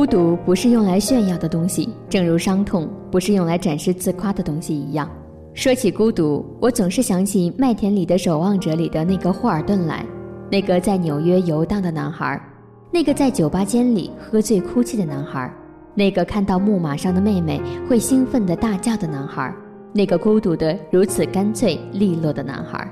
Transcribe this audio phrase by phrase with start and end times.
[0.00, 5.06] 孤独不是用来炫耀的东西，正如伤痛不是用来展示自夸的东西一样。
[5.52, 10.02] 说起孤独，我总是想起《麦田里的守望者》里的那个霍尔顿来，
[10.50, 12.42] 那个在纽约游荡的男孩，
[12.90, 15.54] 那个在酒吧间里喝醉哭泣的男孩，
[15.94, 19.54] 那个看到木马上的妹妹会兴奋的大叫的男孩，
[19.92, 22.90] 那个孤独的如此干脆利落的男孩。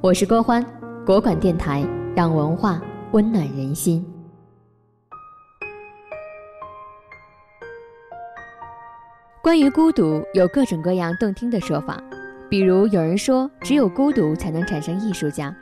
[0.00, 0.64] 我是郭欢，
[1.04, 1.86] 国馆电台，
[2.16, 2.80] 让文化
[3.12, 4.02] 温暖人心。
[9.44, 12.02] 关于孤独，有各种各样动听的说法，
[12.48, 15.54] 比如有人说只有孤独才能产生艺术家，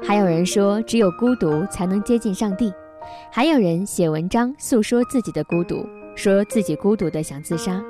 [0.00, 2.72] 还有人说只有孤独才能接近上帝，
[3.32, 5.84] 还有人写文章诉说自己的孤独，
[6.14, 7.82] 说自己孤独的想自杀，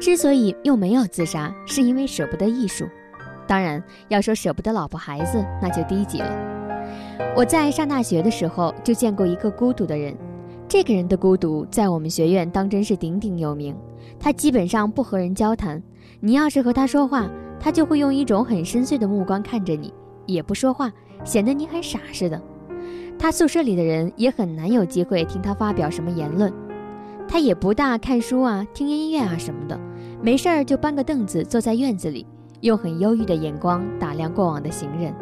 [0.00, 2.88] 之所以又没有自杀，是因为舍不得艺术。
[3.44, 6.30] 当然，要说舍不得老婆孩子，那就低级了。
[7.34, 10.16] 我在上大学的时候就见过一个孤独的人，
[10.72, 13.76] 这个人的孤独在我们学院当真是鼎鼎有名。
[14.18, 15.82] 他基本上不和人交谈，
[16.18, 19.92] 你要是和他说话，他就会用一种很深邃的目光看着你，
[20.24, 20.90] 也不说话，
[21.24, 22.40] 显得你很傻似的。
[23.18, 26.50] 他宿舍里的人也很难有机会听他发表什么言论。
[27.28, 29.78] 他也不大看书啊，听音乐啊什么的，
[30.22, 32.26] 没事儿就搬个凳子坐在院子里，
[32.62, 35.14] 用很忧郁的眼光打量过往的行人。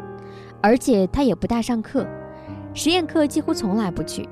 [0.60, 2.06] 而且他也不大上课，
[2.72, 4.28] 实验课几乎从来不去。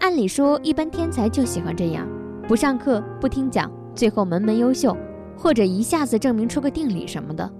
[0.00, 2.06] 按理说，一般天才就喜欢这样。
[2.46, 4.96] 不上课，不听讲，最后门门优秀，
[5.36, 7.50] 或者一下子证明出个定理什么的。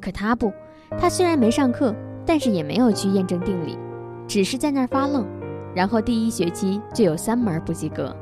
[0.00, 0.52] 可他不，
[0.98, 1.94] 他虽然没上课，
[2.26, 3.78] 但是也没有去验证定理，
[4.26, 5.26] 只是在那儿发愣，
[5.74, 8.14] 然后第一学期就有三门不及格。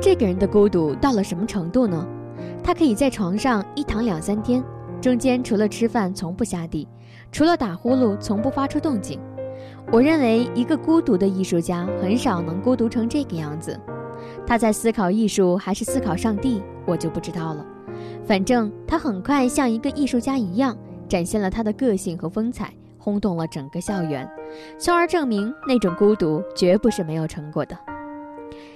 [0.00, 2.06] 这个人的孤独到了什么程度呢？
[2.62, 4.62] 他可以在床上一躺两三天，
[5.00, 6.86] 中间除了吃饭从不下地，
[7.32, 9.18] 除了打呼噜从不发出动静。
[9.92, 13.78] 我认为一个孤独的艺术家很少能孤独成这个样子。
[14.46, 17.64] 他在思考艺术还是思考上帝，我就不知道了。
[18.24, 20.76] 反正他很快像一个艺术家一样，
[21.08, 24.28] 展现了他的个性和风采，轰动了整个校园，
[24.78, 27.76] 从而证明那种孤独绝不是没有成果的。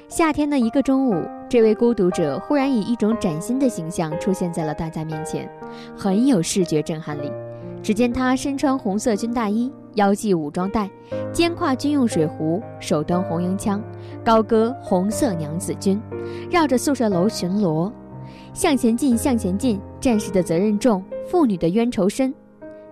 [0.09, 5.49] 夏天的一个中午，这位孤独者忽然以一种崭新的形象出现在了大家面前，
[5.97, 7.31] 很有视觉震撼力。
[7.83, 9.73] 只见他身穿红色军大衣。
[9.95, 10.91] 腰系武装带，
[11.33, 13.83] 肩挎军用水壶，手端红缨枪，
[14.25, 16.01] 高歌红色娘子军，
[16.51, 17.91] 绕着宿舍楼巡逻。
[18.53, 22.35] 向前进，向前进，战士的责任重，妇女的冤仇深。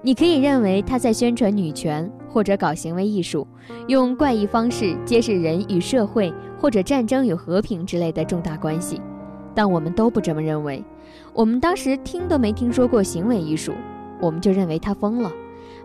[0.05, 3.47] 你可以认为他在宣传女权，或者搞行为艺术，
[3.87, 9.01] 用怪异方式揭示人与社会，或者战争与和平之类的重大关系。
[9.55, 10.85] 但我们都不这么认为。
[11.33, 13.73] 我们当时听都没听说过行为艺术，
[14.21, 15.31] 我们就认为他疯了。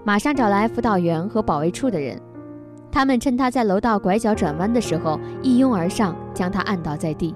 [0.08, 2.18] 马上找来辅导员和保卫处的人，
[2.90, 7.36] 他们趁他在楼道拐角转弯的时候一拥而上，将他按倒在地。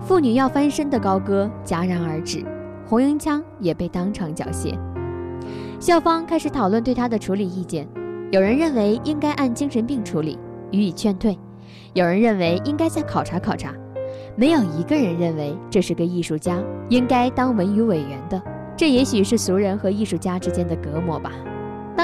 [0.00, 2.44] 妇女要翻身的高歌戛然而止，
[2.84, 4.76] 红缨枪也被当场缴械。
[5.78, 7.86] 校方开始讨论对他的处理意见，
[8.32, 10.36] 有人认为应该按精神病处理，
[10.72, 11.38] 予以劝退；
[11.92, 13.72] 有人认为应该再考察考察。
[14.34, 18.42] 没有一个人认为这是个艺术家，应该当文娱委员的。
[18.76, 21.30] 这也许是俗人和艺术家之间的隔膜吧。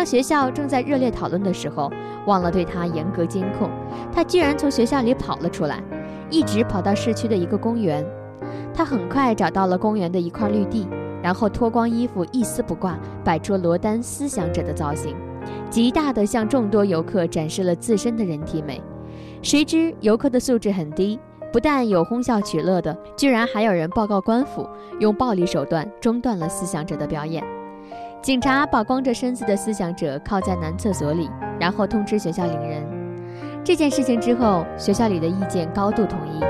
[0.04, 1.90] 学校正在热烈讨论的时候，
[2.26, 3.70] 忘了对他严格监控，
[4.12, 5.82] 他居然从学校里跑了出来，
[6.30, 8.04] 一直跑到市区的一个公园。
[8.74, 10.86] 他很快找到了公园的一块绿地，
[11.22, 15.14] 然后脱光衣服，一丝不挂，摆出罗丹思想者的造型，
[15.70, 18.82] 极大地向众多游客展示了自身的人体美。
[19.42, 21.20] 谁知游客的素质很低，
[21.52, 27.44] 不但有哄笑取乐的，居然还有人报告官府，用暴力手段中断了思想者的表演。
[28.24, 31.28] 警察把光着身子的思想者铐在男厕所里，
[31.60, 32.82] 然后通知学校领人。
[33.62, 36.40] 这件事情之后，学校里的意见高度统一，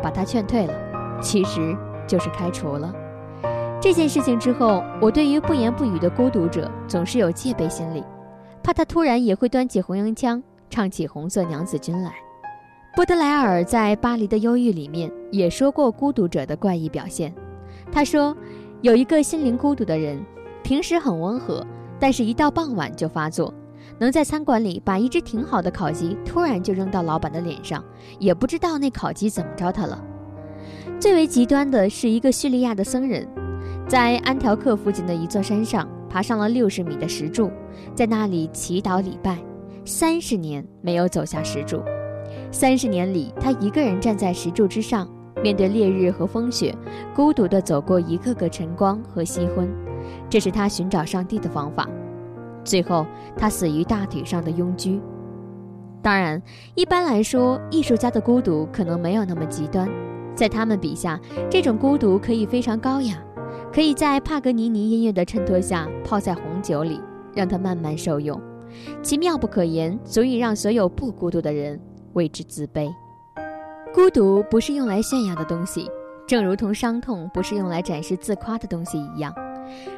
[0.00, 0.72] 把他劝退了，
[1.20, 1.76] 其实
[2.06, 2.94] 就是开除了。
[3.80, 8.04] 这件事情之后，我对于不言不语的孤独者总是有戒备心理，
[8.62, 12.12] 怕他突然也会端起红缨枪，唱起《红色娘子军》来。
[12.94, 17.34] 波德莱尔在《巴黎的忧郁》里面也说过孤独者的怪异表现。
[17.90, 18.36] 他说，
[18.80, 20.24] 有一个心灵孤独的人。
[20.66, 21.64] 平时很温和，
[22.00, 23.54] 但是一到傍晚就发作，
[24.00, 27.84] 能在餐馆里把一只挺好的烤鸡突然就扔到老板的脸上，
[28.18, 30.04] 也不知道那烤鸡怎么着他了。
[30.98, 33.24] 最为极端的是一个叙利亚的僧人，
[33.86, 37.48] 在安条克附近的一座山上爬上了六十米的石柱，
[37.94, 39.38] 在那里祈祷礼拜，
[39.84, 41.80] 三十年没有走下石柱。
[42.50, 45.08] 三十年里，他一个人站在石柱之上，
[45.40, 46.74] 面对烈日和风雪，
[47.14, 49.85] 孤独地走过一个个晨光和夕昏。
[50.28, 51.88] 这是他寻找上帝的方法。
[52.64, 53.06] 最后，
[53.36, 55.00] 他死于大腿上的痈疽。
[56.02, 56.40] 当然，
[56.74, 59.88] 一般来说，艺术家的孤独可能没有那么极端，
[60.34, 61.20] 在他们笔下，
[61.50, 63.16] 这种孤独可以非常高雅，
[63.72, 67.00] 可以在帕格尼尼音乐的衬托下泡在红酒里，
[67.34, 68.40] 让它慢慢受用，
[69.02, 71.80] 其妙不可言，足以让所有不孤独的人
[72.12, 72.88] 为之自卑。
[73.94, 75.90] 孤独不是用来炫耀的东西，
[76.26, 79.32] 正如同伤痛不是用来展示自夸的东西一样。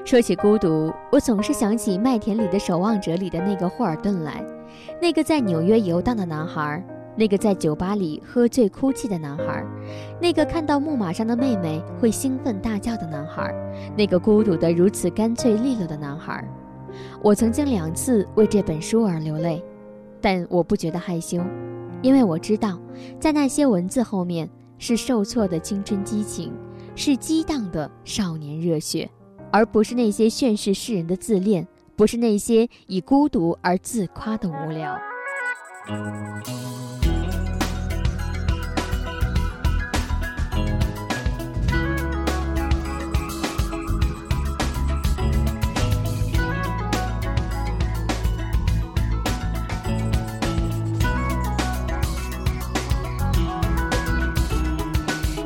[0.05, 4.45] 说起孤独，我总是想起《麦田里的守望者》里的那个霍尔顿来，
[5.01, 6.85] 那个在纽约游荡的男孩，
[7.17, 9.65] 那个在酒吧里喝醉哭泣的男孩，
[10.21, 13.53] 那个看到木马上的妹妹会兴奋大叫的男孩，
[13.97, 16.43] 那个孤独得如此干脆利落的男孩。
[17.23, 19.63] 我曾经两次为这本书而流泪，
[20.21, 21.41] 但我不觉得害羞。
[22.01, 22.79] 因为我知道，
[23.19, 24.49] 在那些文字后面
[24.79, 26.53] 是受挫的青春激情，
[26.95, 29.11] 是激荡的少年热血，
[29.51, 31.67] 而不是那些炫世世人的自恋，
[31.97, 34.99] 不是那些以孤独而自夸的无聊。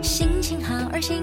[0.02, 1.22] 心情好而心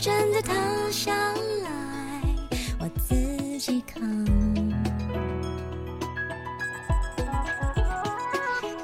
[0.00, 0.54] 真的塌
[0.90, 1.14] 下
[1.62, 2.22] 来，
[2.78, 3.14] 我自
[3.58, 4.00] 己扛。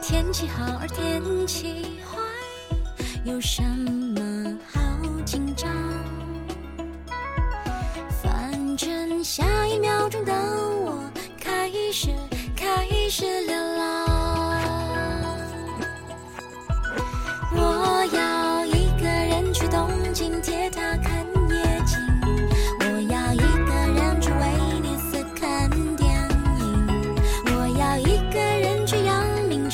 [0.03, 2.19] 天气好而天气坏，
[3.25, 4.79] 有什么好
[5.25, 5.73] 紧张？
[8.23, 11.11] 反正下一秒钟的我
[11.41, 12.11] 开始
[12.55, 13.47] 开始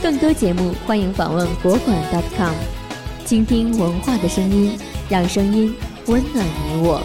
[0.00, 1.96] 更多节目，欢迎访问国馆
[2.36, 2.54] .com，
[3.24, 4.78] 倾听文化的声音，
[5.08, 5.74] 让声音
[6.06, 7.02] 温暖你我。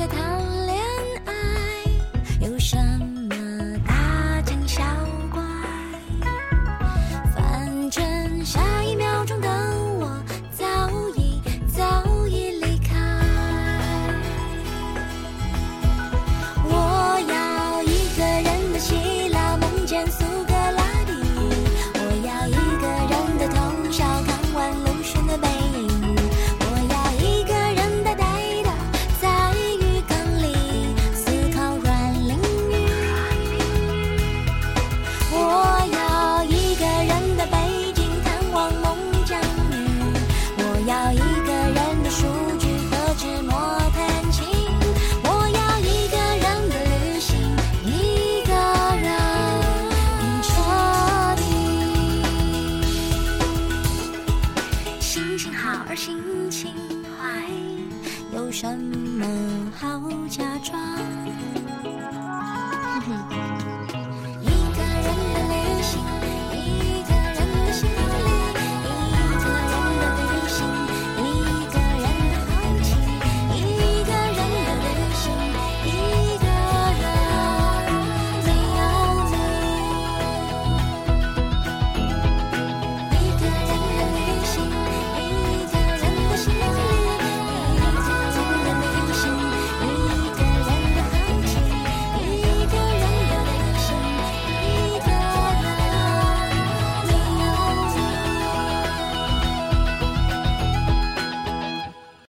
[0.00, 0.30] 在谈恋爱？
[0.30, 0.49] 有什么？